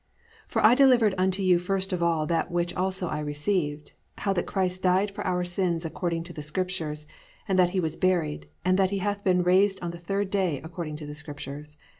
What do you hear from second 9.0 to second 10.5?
been raised on the third